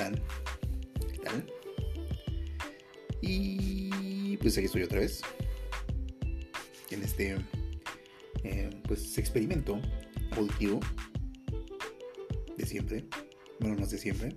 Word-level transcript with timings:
¿Qué 0.00 1.18
tal? 1.22 1.44
Y 3.20 4.34
pues 4.38 4.56
aquí 4.56 4.64
estoy 4.64 4.82
otra 4.82 5.00
vez. 5.00 5.20
En 6.90 7.02
este 7.02 7.36
eh, 8.42 8.70
pues 8.88 9.18
experimento 9.18 9.78
auditivo 10.30 10.80
de 12.56 12.64
siempre. 12.64 13.04
Bueno, 13.58 13.76
no 13.76 13.82
es 13.82 13.90
de 13.90 13.98
siempre. 13.98 14.36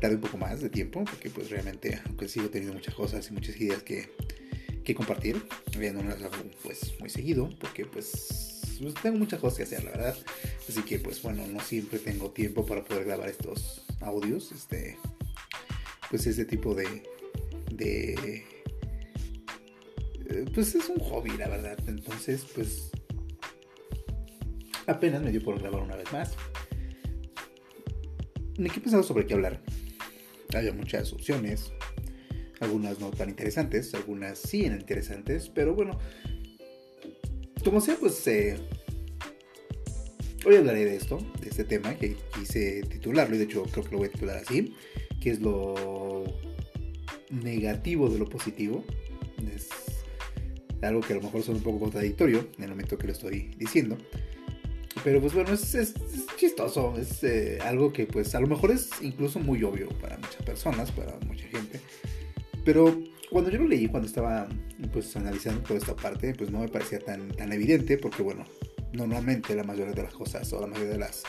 Tarde 0.00 0.14
un 0.14 0.22
poco 0.22 0.38
más 0.38 0.62
de 0.62 0.70
tiempo, 0.70 1.04
porque 1.04 1.28
pues 1.28 1.50
realmente, 1.50 2.00
aunque 2.06 2.26
sigo 2.26 2.48
teniendo 2.48 2.74
muchas 2.74 2.94
cosas 2.94 3.28
y 3.28 3.34
muchas 3.34 3.60
ideas 3.60 3.82
que, 3.82 4.10
que 4.82 4.94
compartir, 4.94 5.42
no 5.76 6.02
las 6.02 6.22
hago 6.22 6.36
pues 6.62 6.98
muy 7.00 7.10
seguido, 7.10 7.50
porque 7.60 7.84
pues, 7.84 8.62
pues 8.80 8.94
tengo 9.02 9.18
muchas 9.18 9.40
cosas 9.40 9.58
que 9.58 9.64
hacer, 9.64 9.84
la 9.84 9.90
verdad. 9.90 10.16
Así 10.66 10.80
que 10.82 10.98
pues 10.98 11.20
bueno, 11.20 11.46
no 11.46 11.60
siempre 11.60 11.98
tengo 11.98 12.30
tiempo 12.30 12.64
para 12.64 12.82
poder 12.82 13.04
grabar 13.04 13.28
estos 13.28 13.84
audios. 14.00 14.52
Este, 14.52 14.98
pues 16.10 16.26
ese 16.26 16.44
tipo 16.44 16.74
de, 16.74 17.02
de 17.72 18.44
eh, 20.30 20.44
pues 20.54 20.74
es 20.74 20.88
un 20.88 20.98
hobby, 20.98 21.36
la 21.36 21.48
verdad. 21.48 21.78
Entonces, 21.86 22.46
pues 22.54 22.90
apenas 24.86 25.22
me 25.22 25.30
dio 25.30 25.42
por 25.42 25.58
grabar 25.58 25.82
una 25.82 25.96
vez 25.96 26.12
más. 26.12 26.34
Me 28.58 28.68
he 28.68 28.72
pensado 28.72 29.02
sobre 29.02 29.26
qué 29.26 29.34
hablar. 29.34 29.60
Había 30.54 30.72
muchas 30.72 31.12
opciones, 31.12 31.72
algunas 32.60 32.98
no 33.00 33.10
tan 33.10 33.30
interesantes, 33.30 33.94
algunas 33.94 34.38
sí 34.38 34.64
eran 34.64 34.80
interesantes, 34.80 35.48
pero 35.48 35.74
bueno, 35.74 35.98
como 37.64 37.80
sea, 37.80 37.96
pues 37.96 38.26
eh, 38.26 38.58
hoy 40.44 40.56
hablaré 40.56 40.84
de 40.84 40.96
esto, 40.96 41.18
de 41.40 41.48
este 41.48 41.64
tema 41.64 41.94
que 41.94 42.16
quise 42.34 42.82
titularlo 42.82 43.34
y 43.34 43.38
de 43.38 43.44
hecho 43.44 43.62
creo 43.64 43.84
que 43.84 43.90
lo 43.90 43.98
voy 43.98 44.08
a 44.08 44.12
titular 44.12 44.36
así, 44.36 44.74
que 45.20 45.30
es 45.30 45.40
lo 45.40 46.24
negativo 47.30 48.08
de 48.08 48.18
lo 48.18 48.28
positivo. 48.28 48.84
Es 49.54 49.68
algo 50.82 51.00
que 51.00 51.12
a 51.12 51.16
lo 51.16 51.22
mejor 51.22 51.42
suena 51.42 51.58
un 51.58 51.64
poco 51.64 51.80
contradictorio 51.80 52.48
en 52.56 52.64
el 52.64 52.70
momento 52.70 52.96
que 52.98 53.06
lo 53.06 53.12
estoy 53.12 53.50
diciendo. 53.56 53.96
Pero 55.04 55.20
pues 55.20 55.32
bueno, 55.32 55.52
es, 55.52 55.94
chistoso, 56.36 56.94
es 56.98 57.22
eh, 57.24 57.58
algo 57.62 57.92
que 57.92 58.06
pues 58.06 58.34
a 58.34 58.40
lo 58.40 58.46
mejor 58.46 58.70
es 58.70 58.90
incluso 59.00 59.38
muy 59.38 59.62
obvio 59.62 59.88
para 60.00 60.16
muchas 60.16 60.42
personas, 60.44 60.90
para 60.92 61.18
mucha 61.26 61.46
gente. 61.46 61.80
Pero 62.64 63.02
cuando 63.30 63.50
yo 63.50 63.58
lo 63.58 63.68
leí, 63.68 63.86
cuando 63.86 64.08
estaba 64.08 64.48
pues 64.92 65.14
analizando 65.16 65.62
toda 65.62 65.78
esta 65.78 65.96
parte, 65.96 66.34
pues 66.34 66.50
no 66.50 66.60
me 66.60 66.68
parecía 66.68 66.98
tan, 66.98 67.28
tan 67.28 67.52
evidente 67.52 67.96
porque 67.96 68.22
bueno, 68.22 68.44
normalmente 68.92 69.54
la 69.54 69.64
mayoría 69.64 69.94
de 69.94 70.02
las 70.02 70.14
cosas 70.14 70.52
o 70.52 70.60
la 70.60 70.66
mayoría 70.66 70.92
de 70.92 70.98
las 70.98 71.22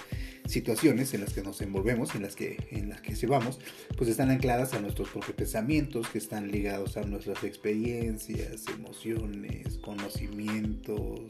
situaciones 0.47 1.13
en 1.13 1.21
las 1.21 1.33
que 1.33 1.41
nos 1.41 1.61
envolvemos, 1.61 2.15
en 2.15 2.23
las 2.23 2.35
que, 2.35 2.57
en 2.71 2.89
las 2.89 3.01
que 3.01 3.15
llevamos, 3.15 3.59
pues 3.97 4.09
están 4.09 4.29
ancladas 4.29 4.73
a 4.73 4.79
nuestros 4.79 5.09
propios 5.09 5.35
pensamientos, 5.35 6.09
que 6.09 6.17
están 6.17 6.51
ligados 6.51 6.97
a 6.97 7.03
nuestras 7.03 7.43
experiencias, 7.43 8.65
emociones, 8.67 9.77
conocimientos, 9.77 11.21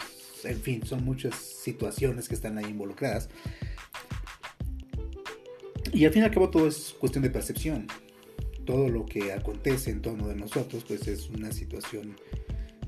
en 0.43 0.59
fin, 0.59 0.85
son 0.85 1.03
muchas 1.03 1.35
situaciones 1.35 2.27
que 2.27 2.35
están 2.35 2.57
ahí 2.57 2.65
involucradas. 2.65 3.29
Y 5.93 6.05
al 6.05 6.11
fin 6.11 6.21
y 6.21 6.25
al 6.25 6.31
cabo 6.31 6.49
todo 6.49 6.67
es 6.67 6.95
cuestión 6.99 7.23
de 7.23 7.29
percepción. 7.29 7.87
Todo 8.65 8.89
lo 8.89 9.05
que 9.05 9.33
acontece 9.33 9.91
en 9.91 10.01
torno 10.01 10.27
de 10.27 10.35
nosotros, 10.35 10.85
pues 10.87 11.07
es 11.07 11.29
una 11.29 11.51
situación 11.51 12.15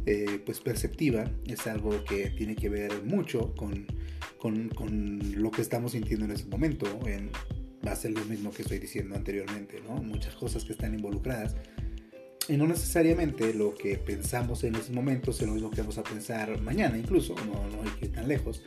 eh, 0.05 0.41
pues 0.45 0.59
perceptiva, 0.59 1.29
es 1.47 1.67
algo 1.67 2.03
que 2.03 2.29
tiene 2.31 2.55
que 2.55 2.69
ver 2.69 3.03
mucho 3.03 3.55
con 3.55 3.87
con, 4.43 5.19
lo 5.41 5.51
que 5.51 5.61
estamos 5.61 5.93
sintiendo 5.93 6.25
en 6.25 6.31
ese 6.31 6.45
momento. 6.45 6.85
En, 7.07 7.31
va 7.85 7.91
a 7.91 7.95
ser 7.95 8.11
lo 8.11 8.23
mismo 8.25 8.51
que 8.51 8.63
estoy 8.63 8.79
diciendo 8.79 9.15
anteriormente, 9.15 9.81
¿no? 9.81 9.95
Muchas 9.95 10.35
cosas 10.35 10.65
que 10.65 10.73
están 10.73 10.93
involucradas. 10.93 11.55
Y 12.49 12.57
no 12.57 12.67
necesariamente 12.67 13.53
lo 13.53 13.73
que 13.73 13.97
pensamos 13.97 14.65
en 14.65 14.75
ese 14.75 14.91
momento 14.91 15.31
es 15.31 15.41
lo 15.41 15.53
mismo 15.53 15.71
que 15.71 15.81
vamos 15.81 15.97
a 15.97 16.03
pensar 16.03 16.59
mañana, 16.61 16.97
incluso, 16.97 17.35
no, 17.35 17.53
no 17.69 17.83
hay 17.83 17.89
que 17.97 18.05
ir 18.07 18.11
tan 18.11 18.27
lejos. 18.27 18.61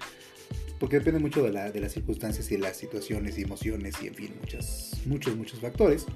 Porque 0.79 0.99
depende 0.99 1.21
mucho 1.21 1.43
de, 1.43 1.53
la, 1.53 1.71
de 1.71 1.81
las 1.81 1.93
circunstancias 1.93 2.51
y 2.51 2.57
las 2.57 2.77
situaciones 2.77 3.39
y 3.39 3.43
emociones 3.43 3.97
y, 4.03 4.07
en 4.07 4.15
fin, 4.15 4.35
muchas, 4.41 4.93
muchos, 5.05 5.37
muchos 5.37 5.61
factores. 5.61 6.07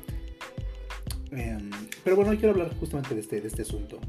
Em, 1.33 1.71
pero 2.03 2.17
bueno, 2.17 2.31
hoy 2.31 2.39
quiero 2.39 2.53
hablar 2.53 2.75
justamente 2.79 3.15
de 3.15 3.21
este, 3.21 3.41
de 3.43 3.49
este 3.49 3.63
asunto. 3.63 4.01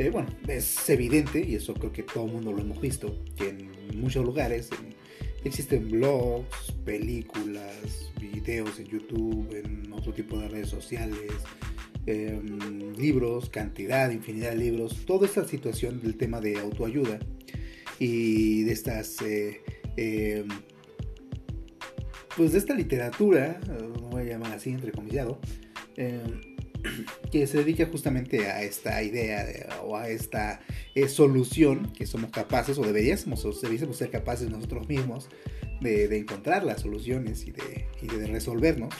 Eh, 0.00 0.08
bueno, 0.08 0.30
es 0.48 0.88
evidente, 0.88 1.44
y 1.46 1.56
eso 1.56 1.74
creo 1.74 1.92
que 1.92 2.02
todo 2.02 2.24
el 2.24 2.32
mundo 2.32 2.52
lo 2.52 2.62
hemos 2.62 2.80
visto, 2.80 3.22
que 3.36 3.50
en 3.50 4.00
muchos 4.00 4.24
lugares. 4.24 4.70
existen 5.44 5.90
blogs, 5.90 6.72
películas, 6.86 8.10
videos 8.18 8.78
en 8.78 8.86
YouTube, 8.86 9.54
en 9.54 9.92
otro 9.92 10.14
tipo 10.14 10.38
de 10.38 10.48
redes 10.48 10.70
sociales, 10.70 11.30
em, 12.06 12.94
libros, 12.96 13.50
cantidad, 13.50 14.10
infinidad 14.10 14.52
de 14.52 14.56
libros. 14.56 15.04
Toda 15.04 15.26
esta 15.26 15.46
situación 15.46 16.00
del 16.00 16.16
tema 16.16 16.40
de 16.40 16.58
autoayuda 16.58 17.18
y 17.98 18.62
de 18.62 18.72
estas... 18.72 19.20
Eh, 19.20 19.60
em, 19.98 20.48
pues 22.38 22.52
de 22.52 22.58
esta 22.58 22.72
literatura, 22.72 23.60
no 23.68 24.08
voy 24.08 24.22
a 24.22 24.24
llamar 24.24 24.52
así, 24.54 24.70
entrecomillado, 24.70 25.40
eh, 25.98 26.22
que 27.30 27.46
se 27.46 27.58
dedica 27.58 27.86
justamente 27.86 28.46
a 28.46 28.62
esta 28.62 29.02
idea 29.02 29.46
o 29.84 29.96
a 29.96 30.08
esta 30.08 30.60
eh, 30.94 31.08
solución 31.08 31.92
que 31.92 32.06
somos 32.06 32.30
capaces 32.30 32.78
o 32.78 32.82
deberíamos, 32.82 33.44
o 33.44 33.52
deberíamos 33.52 33.96
ser 33.96 34.10
capaces 34.10 34.50
nosotros 34.50 34.88
mismos 34.88 35.28
de, 35.80 36.16
encontrar 36.16 36.64
las 36.64 36.82
soluciones 36.82 37.46
y 37.46 37.52
de, 37.52 37.86
y 38.02 38.06
de, 38.06 38.26
resolvernos. 38.26 38.94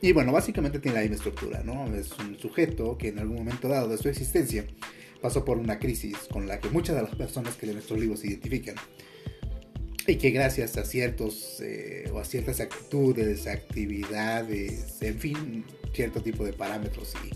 Y 0.00 0.12
bueno, 0.12 0.32
básicamente 0.32 0.80
tiene 0.80 0.96
la 0.96 1.02
misma 1.02 1.16
estructura, 1.16 1.62
¿no? 1.62 1.86
Es 1.94 2.10
un 2.18 2.38
sujeto 2.38 2.98
que 2.98 3.08
en 3.08 3.20
algún 3.20 3.36
momento 3.36 3.68
dado 3.68 3.88
de 3.88 3.98
su 3.98 4.08
existencia 4.08 4.66
pasó 5.20 5.44
por 5.44 5.58
una 5.58 5.78
crisis 5.78 6.16
con 6.30 6.48
la 6.48 6.58
que 6.58 6.68
muchas 6.70 6.96
de 6.96 7.02
las 7.02 7.14
personas 7.14 7.54
que 7.54 7.66
leen 7.66 7.78
estos 7.78 7.98
libros 7.98 8.20
se 8.20 8.28
identifican 8.28 8.74
y 10.06 10.16
que 10.16 10.30
gracias 10.30 10.76
a 10.76 10.84
ciertos 10.84 11.60
eh, 11.60 12.10
o 12.12 12.18
a 12.18 12.24
ciertas 12.24 12.60
actitudes, 12.60 13.46
actividades, 13.46 15.00
en 15.00 15.18
fin, 15.18 15.64
cierto 15.92 16.20
tipo 16.22 16.44
de 16.44 16.52
parámetros 16.52 17.14
y, 17.22 17.32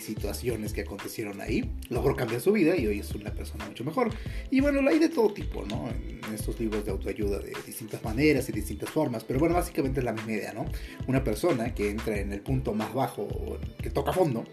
situaciones 0.00 0.72
que 0.72 0.80
acontecieron 0.80 1.40
ahí, 1.40 1.70
logró 1.88 2.16
cambiar 2.16 2.40
su 2.40 2.50
vida 2.50 2.76
y 2.76 2.88
hoy 2.88 2.98
es 2.98 3.14
una 3.14 3.32
persona 3.32 3.64
mucho 3.66 3.84
mejor. 3.84 4.10
Y 4.50 4.60
bueno, 4.60 4.80
hay 4.88 4.98
de 4.98 5.08
todo 5.08 5.32
tipo, 5.32 5.64
¿no? 5.64 5.88
En 5.88 6.34
estos 6.34 6.58
libros 6.58 6.84
de 6.84 6.90
autoayuda 6.90 7.38
de 7.38 7.52
distintas 7.64 8.02
maneras 8.02 8.48
y 8.48 8.52
distintas 8.52 8.90
formas, 8.90 9.22
pero 9.22 9.38
bueno, 9.38 9.54
básicamente 9.54 10.00
es 10.00 10.04
la 10.04 10.12
misma 10.12 10.32
idea, 10.32 10.52
¿no? 10.52 10.64
Una 11.06 11.22
persona 11.22 11.72
que 11.72 11.90
entra 11.90 12.18
en 12.18 12.32
el 12.32 12.40
punto 12.40 12.74
más 12.74 12.92
bajo, 12.92 13.60
que 13.80 13.90
toca 13.90 14.12
fondo, 14.12 14.44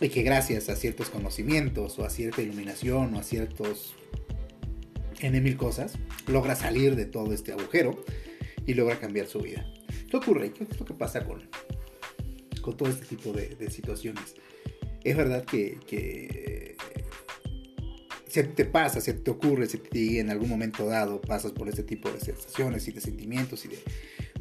y 0.00 0.10
que 0.10 0.22
gracias 0.22 0.68
a 0.68 0.76
ciertos 0.76 1.08
conocimientos 1.08 1.98
o 1.98 2.04
a 2.04 2.10
cierta 2.10 2.42
iluminación 2.42 3.14
o 3.14 3.18
a 3.18 3.22
ciertos 3.22 3.94
en 5.20 5.42
mil 5.42 5.56
cosas, 5.56 5.98
logra 6.26 6.54
salir 6.54 6.96
de 6.96 7.06
todo 7.06 7.32
este 7.32 7.52
agujero 7.52 8.04
y 8.66 8.74
logra 8.74 8.98
cambiar 8.98 9.26
su 9.26 9.40
vida. 9.40 9.66
¿Qué 10.10 10.16
ocurre? 10.16 10.52
¿Qué 10.52 10.64
es 10.64 10.78
lo 10.78 10.86
que 10.86 10.94
pasa 10.94 11.24
con, 11.24 11.48
con 12.60 12.76
todo 12.76 12.88
este 12.88 13.06
tipo 13.06 13.32
de, 13.32 13.70
situaciones? 13.70 14.34
Es 15.04 15.16
verdad 15.16 15.44
que, 15.44 16.76
si 18.26 18.42
te 18.42 18.64
pasa, 18.64 19.00
si 19.00 19.12
te 19.12 19.30
ocurre, 19.30 19.66
si 19.66 19.78
te, 19.78 20.20
en 20.20 20.30
algún 20.30 20.48
momento 20.48 20.86
dado 20.86 21.20
pasas 21.20 21.52
por 21.52 21.68
este 21.68 21.82
tipo 21.82 22.10
de 22.10 22.20
sensaciones 22.20 22.86
y 22.88 22.92
de 22.92 23.00
sentimientos 23.00 23.64
y 23.64 23.68
de 23.68 23.78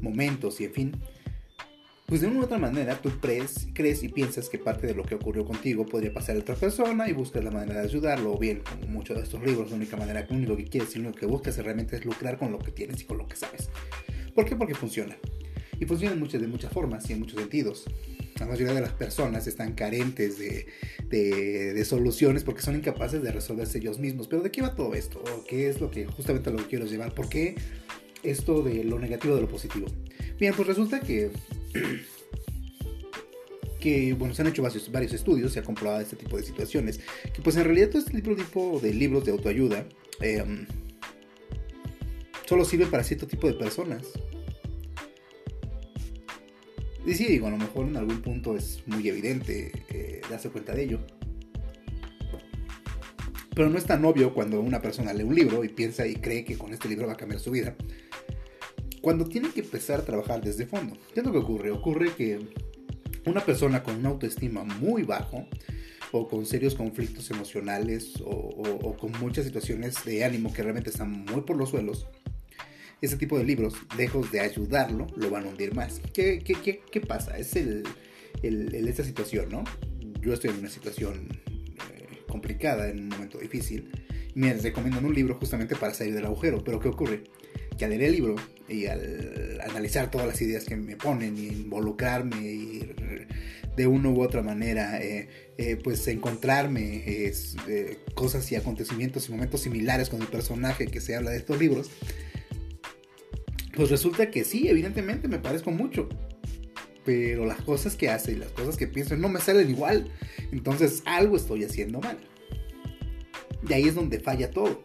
momentos 0.02 0.60
y 0.62 0.66
en 0.66 0.74
fin, 0.74 1.02
pues 2.08 2.22
de 2.22 2.28
una 2.28 2.40
u 2.40 2.44
otra 2.44 2.58
manera 2.58 3.02
tú 3.02 3.12
crees, 3.20 3.68
crees 3.74 4.02
y 4.02 4.08
piensas 4.08 4.48
que 4.48 4.58
parte 4.58 4.88
de 4.88 4.96
lo 4.96 5.04
que 5.04 5.16
ocurrió 5.16 5.44
contigo 5.44 5.86
podría 5.86 6.14
pasar 6.14 6.38
a 6.38 6.40
otra 6.40 6.56
persona 6.56 7.10
y 7.10 7.12
buscas 7.12 7.44
la 7.44 7.52
manera 7.52 7.82
de 7.82 7.86
ayudarlo, 7.86 8.34
o 8.34 8.40
bien, 8.40 8.62
como 8.62 8.88
muchos 8.88 9.18
de 9.18 9.24
estos 9.24 9.44
libros, 9.44 9.72
la 9.72 9.76
única 9.76 9.98
manera, 9.98 10.26
lo 10.30 10.36
único 10.38 10.56
que 10.56 10.64
quieres 10.64 10.96
y 10.96 11.00
lo 11.00 11.12
que 11.12 11.26
buscas 11.26 11.58
realmente 11.58 11.98
es 11.98 12.06
lucrar 12.06 12.40
con 12.40 12.54
lo 12.54 12.60
que 12.60 12.72
tienes 12.72 13.02
y 13.02 13.04
con 13.04 13.18
lo 13.18 13.28
que 13.28 13.36
sabes. 13.36 13.70
¿Por 14.34 14.46
qué? 14.46 14.56
Porque 14.56 14.74
funciona. 14.74 15.18
Y 15.78 15.86
funciona 15.86 16.16
muchas, 16.16 16.40
de 16.40 16.48
muchas 16.48 16.72
formas 16.72 17.10
y 17.10 17.14
en 17.14 17.20
muchos 17.20 17.42
sentidos. 17.42 17.84
La 18.40 18.46
mayoría 18.46 18.74
de 18.74 18.82
las 18.82 18.94
personas 18.94 19.46
están 19.46 19.74
carentes 19.74 20.40
de, 20.40 20.66
de, 21.10 21.74
de, 21.74 21.86
soluciones 21.86 22.46
porque 22.46 22.62
son 22.62 22.76
incapaces 22.76 23.22
de 23.22 23.34
resolverse 23.34 23.80
ellos 23.80 24.00
mismos. 24.00 24.30
Pero 24.30 24.42
¿de 24.44 24.50
qué 24.50 24.62
va 24.62 24.76
todo 24.76 24.96
esto? 24.96 25.22
¿Qué 25.46 25.68
es 25.68 25.82
lo 25.82 25.92
que 25.92 26.06
justamente 26.06 26.52
lo 26.52 26.58
que 26.58 26.68
quiero 26.68 26.86
llevar? 26.86 27.14
¿Por 27.14 27.28
qué 27.28 27.56
esto 28.24 28.62
de 28.62 28.86
lo 28.86 28.98
negativo 28.98 29.36
de 29.36 29.42
lo 29.42 29.50
positivo? 29.50 29.88
Bien, 30.40 30.54
pues 30.56 30.68
resulta 30.68 31.00
que 31.00 31.32
que 33.80 34.14
bueno, 34.14 34.34
se 34.34 34.42
han 34.42 34.48
hecho 34.48 34.62
varios, 34.62 34.92
varios 34.92 35.14
estudios, 35.14 35.54
se 35.54 35.60
ha 35.60 35.64
comprobado 35.64 36.02
este 36.02 36.16
tipo 36.16 36.38
de 36.38 36.44
situaciones, 36.44 37.00
que 37.34 37.42
pues 37.42 37.56
en 37.58 37.64
realidad 37.64 37.90
todo 37.90 38.00
este 38.00 38.22
tipo 38.22 38.80
de 38.80 38.94
libros 38.94 39.26
de 39.26 39.32
autoayuda 39.32 39.88
em, 40.22 40.66
solo 42.48 42.66
sirve 42.66 42.86
para 42.88 43.04
cierto 43.04 43.28
tipo 43.28 43.48
de 43.48 43.54
personas. 43.54 44.04
Y 47.06 47.14
sí, 47.14 47.26
digo, 47.26 47.48
a 47.48 47.52
lo 47.52 47.58
mejor 47.58 47.88
en 47.88 47.96
algún 47.96 48.22
punto 48.22 48.58
es 48.58 48.84
muy 48.86 49.08
evidente 49.08 49.72
eh, 49.90 50.22
darse 50.30 50.50
cuenta 50.50 50.74
de 50.74 50.84
ello. 50.84 51.00
Pero 53.56 53.70
no 53.70 53.78
es 53.78 53.86
tan 53.86 54.04
obvio 54.04 54.34
cuando 54.34 54.60
una 54.60 54.82
persona 54.82 55.14
lee 55.14 55.24
un 55.24 55.34
libro 55.34 55.64
y 55.64 55.70
piensa 55.70 56.06
y 56.06 56.16
cree 56.16 56.44
que 56.44 56.58
con 56.58 56.74
este 56.74 56.90
libro 56.90 57.08
va 57.08 57.14
a 57.14 57.18
cambiar 57.18 57.40
su 57.40 57.50
vida. 57.50 57.76
Cuando 59.08 59.24
tienen 59.24 59.54
que 59.54 59.62
empezar 59.62 60.02
a 60.02 60.04
trabajar 60.04 60.42
desde 60.42 60.66
fondo. 60.66 60.98
¿Qué 61.14 61.22
es 61.22 61.26
lo 61.26 61.32
que 61.32 61.38
ocurre? 61.38 61.72
Ocurre 61.72 62.14
que 62.14 62.40
una 63.26 63.40
persona 63.40 63.82
con 63.82 63.96
una 63.96 64.10
autoestima 64.10 64.66
muy 64.66 65.04
bajo 65.04 65.48
o 66.12 66.28
con 66.28 66.46
serios 66.46 66.76
conflictos 66.76 67.32
emocionales 67.32 68.16
o, 68.26 68.98
con 69.00 69.14
muchas 69.14 69.46
situaciones 69.46 70.04
de 70.04 70.26
ánimo 70.26 70.52
que 70.52 70.62
realmente 70.62 70.90
están 70.90 71.24
muy 71.24 71.40
por 71.44 71.56
los 71.56 71.70
suelos, 71.70 72.06
ese 73.00 73.16
tipo 73.16 73.38
de 73.38 73.46
libros, 73.46 73.76
lejos 73.98 74.30
de 74.30 74.42
ayudarlo, 74.42 75.08
lo 75.16 75.30
van 75.30 75.46
a 75.46 75.48
hundir 75.52 75.74
más. 75.74 76.02
¿Qué, 76.14 76.40
qué, 76.40 76.56
qué, 76.56 76.82
qué 76.92 77.00
pasa? 77.00 77.38
Es 77.38 77.56
el, 77.56 77.84
el, 78.44 78.90
esta 78.90 79.06
situación, 79.06 79.48
¿no? 79.50 79.64
Yo 80.20 80.34
estoy 80.34 80.50
en 80.50 80.58
una 80.58 80.70
situación 80.70 81.30
eh, 81.94 82.24
complicada, 82.28 82.90
en 82.90 83.04
un 83.04 83.08
momento 83.08 83.38
difícil, 83.38 83.90
me 84.36 84.54
recomiendan 84.54 85.06
un 85.06 85.14
libro 85.14 85.36
justamente 85.36 85.78
para 85.78 85.94
salir 85.94 86.14
del 86.14 86.26
agujero, 86.26 86.62
pero 86.62 86.82
¿qué 86.82 86.90
ocurre? 86.90 87.24
Al 87.86 87.92
leer 87.92 88.04
el 88.04 88.12
libro 88.12 88.36
y 88.68 88.88
al 88.88 89.62
analizar 89.62 90.12
todas 90.12 90.28
las 90.28 90.42
ideas 90.42 90.66
que 90.66 90.76
me 90.76 90.96
ponen 90.96 91.38
y 91.38 91.48
involucrarme 91.48 92.42
y 92.42 92.96
de 93.78 93.86
una 93.86 94.10
u 94.10 94.22
otra 94.22 94.42
manera, 94.42 95.00
eh, 95.00 95.30
eh, 95.58 95.76
pues 95.76 96.08
encontrarme 96.08 97.04
eh, 97.06 97.98
cosas 98.16 98.52
y 98.52 98.56
acontecimientos 98.56 99.30
y 99.30 99.32
momentos 99.32 99.62
similares 99.62 100.10
con 100.10 100.20
el 100.22 100.28
personaje 100.28 100.88
que 100.88 101.00
se 101.00 101.16
habla 101.16 101.30
de 101.30 101.38
estos 101.38 101.60
libros, 101.60 101.92
pues 103.76 103.92
resulta 103.92 104.32
que 104.32 104.44
sí, 104.44 104.68
evidentemente 104.68 105.28
me 105.28 105.38
parezco 105.38 105.70
mucho, 105.70 106.10
pero 107.06 107.46
las 107.46 107.62
cosas 107.62 107.96
que 107.96 108.10
hace 108.10 108.32
y 108.32 108.36
las 108.36 108.50
cosas 108.50 108.78
que 108.78 108.88
pienso 108.88 109.16
no 109.16 109.30
me 109.30 109.40
salen 109.40 109.70
igual, 109.70 110.12
entonces 110.52 111.04
algo 111.06 111.38
estoy 111.38 111.64
haciendo 111.64 112.02
mal. 112.02 112.18
Y 113.70 113.74
ahí 113.74 113.88
es 113.88 113.94
donde 113.94 114.20
falla 114.20 114.50
todo. 114.50 114.82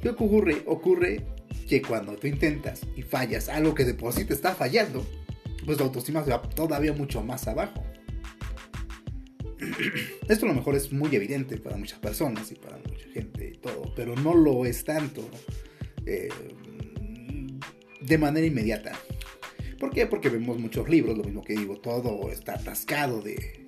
¿Qué 0.00 0.08
ocurre? 0.08 0.62
Ocurre 0.66 1.20
que 1.68 1.82
cuando 1.82 2.16
tú 2.16 2.26
intentas 2.26 2.82
y 2.96 3.02
fallas 3.02 3.48
algo 3.48 3.74
que 3.74 3.84
de 3.84 3.94
por 3.94 4.12
sí 4.12 4.24
te 4.24 4.34
está 4.34 4.54
fallando, 4.54 5.06
pues 5.64 5.78
la 5.78 5.84
autoestima 5.84 6.24
se 6.24 6.30
va 6.30 6.42
todavía 6.42 6.92
mucho 6.92 7.22
más 7.22 7.46
abajo. 7.48 7.84
Esto 10.28 10.46
a 10.46 10.48
lo 10.48 10.54
mejor 10.54 10.74
es 10.74 10.92
muy 10.92 11.14
evidente 11.14 11.56
para 11.58 11.76
muchas 11.76 11.98
personas 11.98 12.50
y 12.50 12.56
para 12.56 12.78
mucha 12.78 13.08
gente 13.12 13.52
y 13.54 13.58
todo, 13.58 13.92
pero 13.94 14.16
no 14.16 14.34
lo 14.34 14.66
es 14.66 14.84
tanto 14.84 15.28
eh, 16.06 16.28
de 18.00 18.18
manera 18.18 18.46
inmediata. 18.46 18.92
¿Por 19.78 19.90
qué? 19.90 20.06
Porque 20.06 20.28
vemos 20.28 20.58
muchos 20.58 20.88
libros, 20.88 21.16
lo 21.16 21.24
mismo 21.24 21.42
que 21.42 21.54
digo, 21.54 21.76
todo 21.80 22.30
está 22.30 22.54
atascado 22.54 23.20
de, 23.20 23.66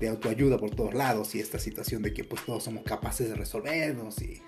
de 0.00 0.08
autoayuda 0.08 0.58
por 0.58 0.74
todos 0.74 0.94
lados 0.94 1.34
y 1.34 1.40
esta 1.40 1.58
situación 1.58 2.02
de 2.02 2.12
que 2.12 2.24
pues 2.24 2.44
todos 2.44 2.64
somos 2.64 2.84
capaces 2.84 3.28
de 3.28 3.34
resolvernos 3.34 4.20
y, 4.22 4.40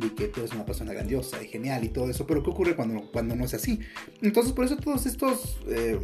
que 0.00 0.28
tú 0.28 0.40
eres 0.40 0.52
una 0.52 0.64
persona 0.64 0.92
grandiosa 0.92 1.42
y 1.42 1.48
genial 1.48 1.84
y 1.84 1.88
todo 1.88 2.08
eso, 2.10 2.26
pero 2.26 2.42
¿qué 2.42 2.50
ocurre 2.50 2.76
cuando, 2.76 3.10
cuando 3.10 3.34
no 3.34 3.44
es 3.44 3.54
así? 3.54 3.80
Entonces 4.22 4.52
por 4.52 4.64
eso 4.64 4.76
todos 4.76 5.06
estos 5.06 5.58
eh, 5.68 5.98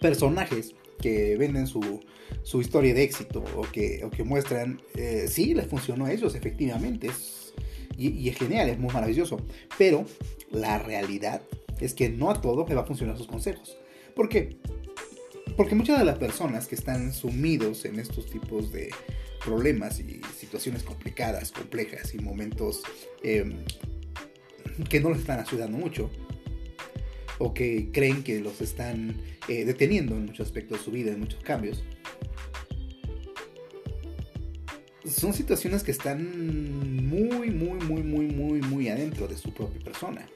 personajes 0.00 0.74
que 1.00 1.36
venden 1.36 1.66
su, 1.66 2.00
su 2.42 2.60
historia 2.60 2.94
de 2.94 3.02
éxito 3.02 3.44
o 3.56 3.62
que, 3.62 4.02
o 4.04 4.10
que 4.10 4.24
muestran, 4.24 4.80
eh, 4.94 5.26
sí, 5.28 5.54
les 5.54 5.66
funcionó 5.66 6.06
a 6.06 6.12
ellos, 6.12 6.34
efectivamente, 6.34 7.10
y, 7.96 8.28
es 8.28 8.36
genial, 8.36 8.68
es 8.68 8.78
muy 8.78 8.92
maravilloso, 8.92 9.38
pero 9.76 10.04
la 10.50 10.78
realidad 10.78 11.42
es 11.80 11.94
que 11.94 12.08
no 12.08 12.30
a 12.30 12.40
todos 12.40 12.68
les 12.68 12.76
va 12.76 12.82
a 12.82 12.86
funcionar 12.86 13.18
sus 13.18 13.26
consejos. 13.26 13.76
¿Por 14.14 14.28
qué? 14.28 14.56
Porque 15.56 15.74
muchas 15.74 15.98
de 15.98 16.04
las 16.04 16.18
personas 16.18 16.68
que 16.68 16.76
están 16.76 17.12
sumidos 17.12 17.84
en 17.84 17.98
estos 17.98 18.26
tipos 18.26 18.72
de 18.72 18.90
problemas 19.48 19.98
y 19.98 20.20
situaciones 20.38 20.82
complicadas, 20.82 21.52
complejas 21.52 22.14
y 22.14 22.18
momentos 22.18 22.82
em, 23.22 23.54
que 24.90 25.00
no 25.00 25.08
les 25.08 25.20
están 25.20 25.40
ayudando 25.40 25.78
mucho, 25.78 26.10
o 27.38 27.54
que 27.54 27.88
creen 27.90 28.22
que 28.22 28.40
los 28.40 28.60
están 28.60 29.16
eh, 29.48 29.64
deteniendo 29.64 30.16
en 30.16 30.26
muchos 30.26 30.46
aspectos 30.46 30.78
de 30.78 30.84
su 30.84 30.90
vida, 30.90 31.12
en 31.12 31.20
muchos 31.20 31.42
cambios. 31.42 31.82
Son 35.06 35.32
situaciones 35.32 35.82
que 35.82 35.92
están 35.92 37.08
muy, 37.08 37.48
muy, 37.48 37.80
muy, 37.80 38.02
muy, 38.02 38.26
muy, 38.26 38.60
muy 38.60 38.88
adentro 38.90 39.26
de 39.26 39.38
su 39.38 39.54
propia 39.54 39.80
persona. 39.82 40.28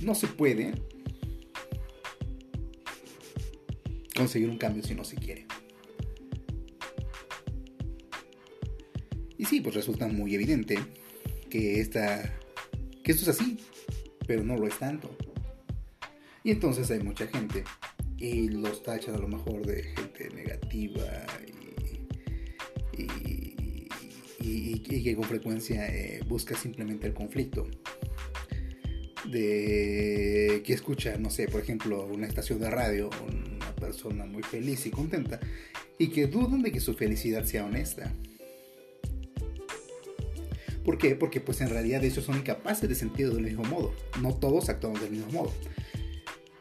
No 0.00 0.14
se 0.14 0.26
puede 0.26 0.72
conseguir 4.20 4.50
un 4.50 4.58
cambio 4.58 4.82
si 4.82 4.94
no 4.94 5.02
se 5.02 5.16
quiere. 5.16 5.46
Y 9.38 9.46
sí, 9.46 9.62
pues 9.62 9.74
resulta 9.74 10.06
muy 10.06 10.34
evidente 10.34 10.78
que, 11.48 11.80
esta, 11.80 12.38
que 13.02 13.12
esto 13.12 13.30
es 13.30 13.40
así, 13.40 13.58
pero 14.26 14.44
no 14.44 14.58
lo 14.58 14.66
es 14.66 14.78
tanto. 14.78 15.16
Y 16.44 16.50
entonces 16.50 16.90
hay 16.90 17.00
mucha 17.00 17.26
gente 17.26 17.64
y 18.18 18.50
los 18.50 18.82
tachan 18.82 19.14
a 19.14 19.18
lo 19.18 19.28
mejor 19.28 19.64
de 19.64 19.84
gente 19.84 20.28
negativa 20.34 21.26
y, 24.42 24.80
que 24.80 25.16
con 25.16 25.24
frecuencia 25.24 25.88
eh, 25.88 26.20
busca 26.26 26.54
simplemente 26.54 27.06
el 27.06 27.14
conflicto. 27.14 27.66
De 29.30 30.62
que 30.64 30.72
escucha, 30.74 31.16
no 31.16 31.30
sé, 31.30 31.48
por 31.48 31.62
ejemplo, 31.62 32.04
una 32.04 32.26
estación 32.26 32.60
de 32.60 32.68
radio, 32.68 33.08
persona 33.80 34.26
muy 34.26 34.42
feliz 34.42 34.86
y 34.86 34.90
contenta, 34.90 35.40
y 35.98 36.08
que 36.08 36.26
dudan 36.26 36.62
de 36.62 36.70
que 36.70 36.80
su 36.80 36.94
felicidad 36.94 37.44
sea 37.44 37.64
honesta. 37.64 38.12
¿Por 40.84 40.98
qué? 40.98 41.14
Porque 41.14 41.40
pues 41.40 41.60
en 41.60 41.70
realidad 41.70 42.04
ellos 42.04 42.24
son 42.24 42.38
incapaces 42.38 42.88
de 42.88 42.94
sentir 42.94 43.30
del 43.30 43.44
mismo 43.44 43.64
modo. 43.64 43.94
No 44.20 44.34
todos 44.34 44.68
actuamos 44.68 45.00
del 45.00 45.10
mismo 45.10 45.30
modo. 45.32 45.52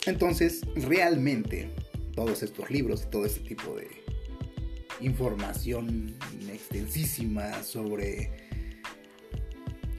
Entonces, 0.06 0.62
realmente, 0.76 1.70
todos 2.16 2.44
estos 2.44 2.70
libros 2.70 3.04
y 3.06 3.10
todo 3.10 3.26
este 3.26 3.42
tipo 3.42 3.76
de 3.76 3.88
información 5.02 6.16
extensísima 6.52 7.64
sobre 7.64 8.32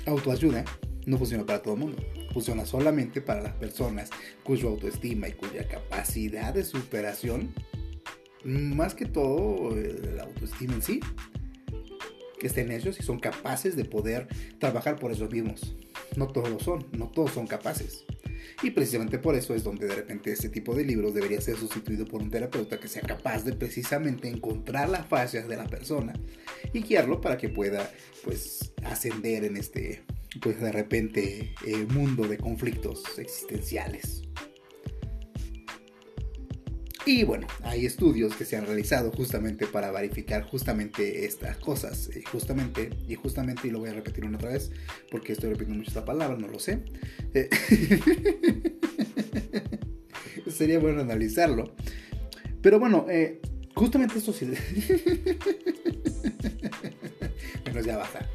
autoayuda 0.06 0.64
no 1.06 1.18
funciona 1.18 1.44
para 1.44 1.62
todo 1.62 1.74
el 1.74 1.80
mundo. 1.80 1.98
Funciona 2.32 2.66
solamente 2.66 3.20
para 3.20 3.42
las 3.42 3.54
personas 3.54 4.10
cuya 4.44 4.68
autoestima 4.68 5.28
y 5.28 5.32
cuya 5.32 5.66
capacidad 5.66 6.54
de 6.54 6.64
superación, 6.64 7.54
más 8.44 8.94
que 8.94 9.06
todo 9.06 9.74
la 9.74 10.24
autoestima 10.24 10.74
en 10.74 10.82
sí, 10.82 11.00
que 12.38 12.46
estén 12.46 12.72
ellos 12.72 12.98
y 12.98 13.02
son 13.02 13.20
capaces 13.20 13.76
de 13.76 13.84
poder 13.84 14.28
trabajar 14.58 14.98
por 14.98 15.12
ellos 15.12 15.30
mismos. 15.30 15.76
No 16.16 16.28
todos 16.28 16.48
lo 16.48 16.58
son, 16.58 16.86
no 16.92 17.08
todos 17.08 17.32
son 17.32 17.46
capaces. 17.46 18.04
Y 18.62 18.70
precisamente 18.70 19.18
por 19.18 19.34
eso 19.34 19.54
es 19.54 19.64
donde 19.64 19.86
de 19.86 19.94
repente 19.94 20.32
este 20.32 20.48
tipo 20.48 20.74
de 20.74 20.84
libros 20.84 21.14
debería 21.14 21.40
ser 21.40 21.56
sustituido 21.56 22.04
por 22.06 22.22
un 22.22 22.30
terapeuta 22.30 22.78
que 22.78 22.88
sea 22.88 23.02
capaz 23.02 23.44
de 23.44 23.52
precisamente 23.52 24.28
encontrar 24.28 24.88
las 24.88 25.06
fallas 25.06 25.48
de 25.48 25.56
la 25.56 25.66
persona 25.66 26.12
y 26.72 26.82
guiarlo 26.82 27.20
para 27.20 27.38
que 27.38 27.48
pueda 27.48 27.90
pues 28.24 28.72
ascender 28.82 29.44
en 29.44 29.56
este 29.56 30.02
pues 30.40 30.60
de 30.60 30.72
repente 30.72 31.54
eh, 31.66 31.86
mundo 31.88 32.28
de 32.28 32.38
conflictos 32.38 33.18
existenciales. 33.18 34.22
Y 37.06 37.24
bueno, 37.24 37.46
hay 37.62 37.86
estudios 37.86 38.36
que 38.36 38.44
se 38.44 38.56
han 38.56 38.66
realizado 38.66 39.10
justamente 39.10 39.66
para 39.66 39.90
verificar 39.90 40.44
justamente 40.44 41.24
estas 41.24 41.56
cosas. 41.56 42.10
Y 42.14 42.20
justamente, 42.22 42.90
y 43.08 43.14
justamente, 43.14 43.68
y 43.68 43.70
lo 43.70 43.80
voy 43.80 43.88
a 43.88 43.94
repetir 43.94 44.24
una 44.24 44.36
otra 44.36 44.50
vez, 44.50 44.70
porque 45.10 45.32
estoy 45.32 45.48
repitiendo 45.48 45.78
mucho 45.78 45.88
esta 45.88 46.04
palabra, 46.04 46.36
no 46.36 46.46
lo 46.46 46.58
sé. 46.58 46.84
Eh, 47.34 47.48
sería 50.50 50.78
bueno 50.78 51.00
analizarlo. 51.00 51.74
Pero 52.60 52.78
bueno, 52.78 53.06
eh, 53.08 53.40
justamente 53.74 54.18
esto 54.18 54.34
sí. 54.34 54.46
bueno, 57.64 57.80
ya 57.80 57.96
basta. 57.96 58.28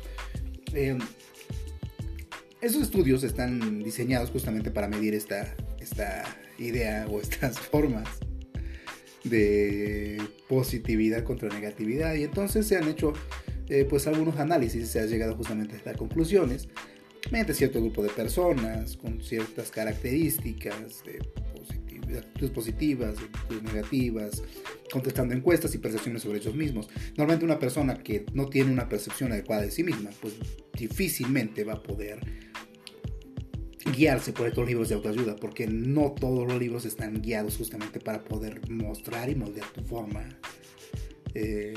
Eh, 0.74 0.98
esos 2.62 2.82
estudios 2.84 3.24
están 3.24 3.84
diseñados 3.84 4.30
justamente 4.30 4.72
para 4.72 4.88
medir 4.88 5.14
esta, 5.14 5.56
esta 5.80 6.24
idea 6.58 7.08
o 7.10 7.20
estas 7.22 7.60
formas 7.72 8.08
de 9.24 10.22
positividad 10.48 11.24
contra 11.24 11.50
negatividad. 11.50 12.16
Y 12.16 12.24
entonces 12.24 12.68
se 12.68 12.78
han 12.78 12.88
hecho 12.88 13.14
eh, 13.70 13.86
pues 13.90 14.08
algunos 14.08 14.38
análisis 14.40 14.88
se 14.88 15.00
ha 15.00 15.06
llegado 15.06 15.36
justamente 15.36 15.74
a 15.74 15.78
estas 15.78 15.98
conclusiones 15.98 16.68
mediante 17.32 17.56
cierto 17.56 17.82
grupo 17.82 18.04
de 18.04 18.10
personas 18.10 18.96
con 18.98 19.24
ciertas 19.24 19.72
características 19.72 21.04
de 21.04 21.20
actitudes 22.20 22.52
positivas, 22.52 23.16
actitudes 23.18 23.64
negativas, 23.64 24.44
contestando 24.96 25.34
encuestas 25.34 25.75
y 25.75 25.78
percepciones 25.78 26.22
sobre 26.22 26.40
ellos 26.40 26.56
mismos. 26.56 26.88
Normalmente 27.18 27.44
una 27.44 27.60
persona 27.60 27.98
que 27.98 28.25
no 28.32 28.46
tiene 28.48 28.72
una 28.72 28.88
percepción 28.88 29.34
adecuada 29.34 29.64
de 29.64 29.72
sí 29.72 29.84
misma, 29.84 30.10
pues 30.22 30.36
difícilmente 30.74 31.66
va 31.66 31.74
a 31.74 31.84
poder 31.84 32.22
guiarse 33.94 34.32
por 34.32 34.48
estos 34.48 34.66
libros 34.66 34.88
de 34.88 34.96
autoayuda, 34.96 35.36
porque 35.36 35.68
no 35.68 36.14
todos 36.14 36.48
los 36.48 36.58
libros 36.58 36.86
están 36.86 37.22
guiados 37.22 37.58
justamente 37.58 38.00
para 38.00 38.24
poder 38.24 38.70
mostrar 38.70 39.30
y 39.30 39.36
moldear 39.36 39.68
tu 39.74 39.84
forma, 39.84 40.24
eh, 41.34 41.74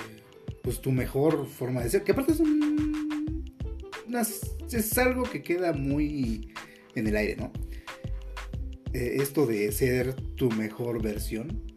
pues 0.63 0.81
tu 0.81 0.93
mejor 0.93 1.49
forma 1.49 1.83
de 1.83 1.91
ser, 1.91 2.05
que 2.05 2.13
aparte 2.13 2.31
es 2.35 2.39
un, 2.39 3.45
es 4.71 4.99
algo 4.99 5.25
que 5.25 5.43
queda 5.43 5.73
muy 5.73 6.53
en 6.95 7.09
el 7.09 7.17
aire, 7.17 7.35
¿no? 7.35 7.53
Eh, 8.93 9.17
esto 9.21 9.45
de 9.45 9.73
ser 9.73 10.15
tu 10.37 10.53
mejor 10.53 11.03
versión. 11.03 11.68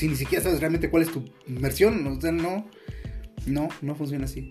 Si 0.00 0.08
ni 0.08 0.16
siquiera 0.16 0.42
sabes 0.42 0.60
realmente 0.60 0.88
cuál 0.88 1.02
es 1.02 1.12
tu 1.12 1.22
versión, 1.46 2.06
o 2.06 2.18
sea, 2.18 2.32
no, 2.32 2.66
no, 3.44 3.68
no 3.82 3.94
funciona 3.94 4.24
así. 4.24 4.50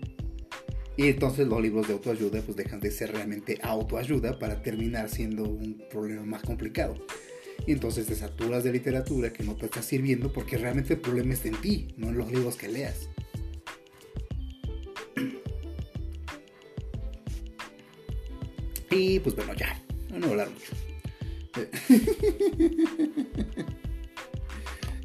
Y 0.96 1.08
entonces 1.08 1.48
los 1.48 1.60
libros 1.60 1.88
de 1.88 1.94
autoayuda 1.94 2.40
pues 2.42 2.56
dejan 2.56 2.78
de 2.78 2.92
ser 2.92 3.10
realmente 3.10 3.58
autoayuda 3.60 4.38
para 4.38 4.62
terminar 4.62 5.08
siendo 5.08 5.42
un 5.42 5.82
problema 5.90 6.24
más 6.24 6.42
complicado. 6.42 7.04
Y 7.66 7.72
entonces 7.72 8.06
te 8.06 8.14
saturas 8.14 8.62
de 8.62 8.70
literatura 8.70 9.32
que 9.32 9.42
no 9.42 9.56
te 9.56 9.66
está 9.66 9.82
sirviendo 9.82 10.32
porque 10.32 10.56
realmente 10.56 10.94
el 10.94 11.00
problema 11.00 11.32
está 11.32 11.48
en 11.48 11.60
ti, 11.60 11.88
no 11.96 12.10
en 12.10 12.18
los 12.18 12.30
libros 12.30 12.54
que 12.54 12.68
leas. 12.68 13.08
Y 18.88 19.18
pues 19.18 19.34
bueno, 19.34 19.52
ya, 19.54 19.82
no 20.10 20.28
voy 20.28 20.28
a 20.28 20.30
hablar 20.30 20.50
mucho. 20.50 20.76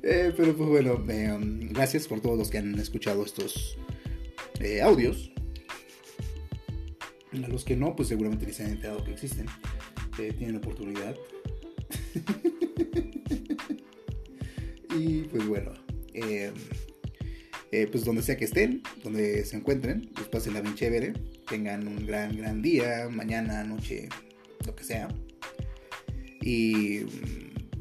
Eh, 0.08 0.32
pero 0.38 0.56
pues 0.56 0.70
bueno, 0.70 1.04
eh, 1.10 1.32
um, 1.32 1.62
gracias 1.70 2.08
por 2.08 2.22
todos 2.22 2.38
los 2.38 2.52
que 2.52 2.60
han 2.60 2.78
escuchado 2.78 3.26
estos 3.26 3.76
eh, 4.60 4.84
audios. 4.84 5.32
A 7.34 7.48
los 7.48 7.66
que 7.66 7.76
no, 7.76 7.96
pues 7.96 8.10
seguramente 8.10 8.46
les 8.46 8.60
han 8.60 8.70
enterado 8.70 9.04
que 9.04 9.14
existen. 9.14 9.48
tienen 10.16 10.58
oportunidad. 10.58 11.16
y 14.96 15.24
pues 15.24 15.48
bueno, 15.48 15.74
pues 17.92 18.06
donde 18.06 18.22
sea 18.22 18.38
que 18.38 18.46
estén, 18.46 18.84
donde 19.04 19.44
se 19.44 19.58
encuentren, 19.58 20.12
pues 20.14 20.28
pasen 20.28 20.54
la 20.54 20.62
bien 20.62 20.76
chévere. 20.76 21.14
Tengan 21.50 21.88
un 21.88 22.06
gran, 22.06 22.38
gran 22.38 22.62
día, 22.62 23.10
mañana, 23.10 23.64
noche, 23.64 24.08
lo 24.68 24.76
que 24.76 24.84
sea. 24.84 25.08
Y, 26.42 27.06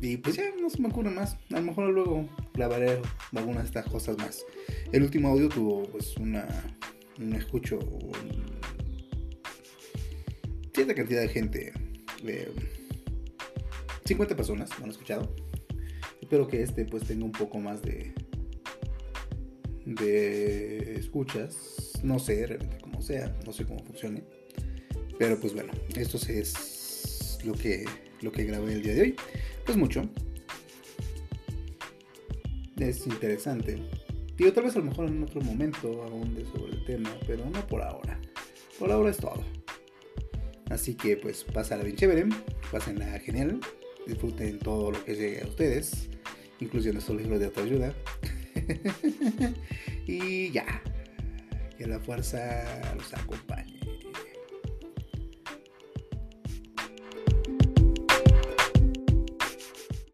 y 0.04 0.18
pues 0.18 0.36
ya 0.36 0.44
no 0.60 0.68
se 0.68 0.82
me 0.82 0.88
ocurre 0.88 1.10
más. 1.10 1.38
A 1.50 1.60
lo 1.60 1.62
mejor 1.62 1.88
luego 1.88 2.28
grabaré 2.52 3.00
algunas 3.34 3.62
de 3.62 3.68
estas 3.68 3.86
cosas 3.86 4.18
más. 4.18 4.44
El 4.92 5.02
último 5.02 5.28
audio 5.28 5.48
tuvo 5.48 5.84
pues 5.84 6.14
una, 6.18 6.46
un 7.18 7.32
escucho, 7.32 7.78
cierta 10.74 10.94
cantidad 10.94 11.22
de 11.22 11.28
gente. 11.28 11.72
50 14.04 14.36
personas 14.36 14.78
lo 14.78 14.84
han 14.84 14.90
escuchado. 14.90 15.34
Espero 16.20 16.48
que 16.48 16.62
este 16.62 16.84
pues 16.84 17.04
tenga 17.04 17.24
un 17.24 17.32
poco 17.32 17.58
más 17.58 17.80
de, 17.80 18.12
de 19.86 20.96
escuchas. 20.96 21.92
No 22.02 22.18
sé 22.18 22.46
realmente 22.46 22.76
cómo 22.82 23.00
sea, 23.00 23.34
no 23.46 23.54
sé 23.54 23.64
cómo 23.64 23.82
funcione. 23.82 24.22
Pero 25.18 25.40
pues 25.40 25.54
bueno, 25.54 25.72
esto 25.96 26.18
es 26.18 27.38
lo 27.42 27.54
que 27.54 27.86
lo 28.20 28.32
que 28.32 28.44
grabé 28.44 28.72
el 28.74 28.82
día 28.82 28.94
de 28.94 29.00
hoy. 29.00 29.16
Pues 29.64 29.76
mucho. 29.76 30.02
Es 32.78 33.06
interesante. 33.06 33.80
Y 34.36 34.44
otra 34.44 34.64
vez 34.64 34.74
a 34.76 34.80
lo 34.80 34.86
mejor 34.86 35.06
en 35.06 35.22
otro 35.22 35.40
momento 35.40 36.02
aún 36.02 36.34
de 36.34 36.44
sobre 36.44 36.72
el 36.72 36.84
tema, 36.84 37.10
pero 37.26 37.48
no 37.48 37.66
por 37.66 37.82
ahora. 37.82 38.20
Por 38.78 38.90
ahora 38.90 39.10
es 39.10 39.16
todo. 39.16 39.42
Así 40.70 40.94
que 40.94 41.16
pues 41.16 41.44
pásala 41.44 41.84
bien 41.84 41.96
chévere, 41.96 42.26
pásenla 42.72 43.18
genial, 43.20 43.60
disfruten 44.06 44.58
todo 44.58 44.90
lo 44.90 45.04
que 45.04 45.14
llegue 45.14 45.42
a 45.42 45.46
ustedes, 45.46 46.08
incluyendo 46.60 46.98
estos 46.98 47.16
libros 47.16 47.38
de 47.38 47.46
autoayuda. 47.46 47.94
y 50.06 50.50
ya, 50.50 50.82
que 51.78 51.86
la 51.86 52.00
fuerza 52.00 52.94
los 52.96 53.14
acompañe. 53.14 53.63